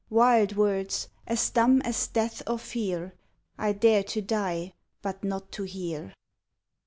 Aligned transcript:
Wild 0.09 0.55
words, 0.55 1.09
as 1.27 1.51
dumb 1.51 1.79
as 1.83 2.07
death 2.07 2.41
or 2.47 2.57
fear, 2.57 3.13
I 3.59 3.71
dare 3.73 4.01
to 4.05 4.21
die, 4.23 4.73
but 5.03 5.23
not 5.23 5.51
to 5.51 5.63
hear! 5.65 6.15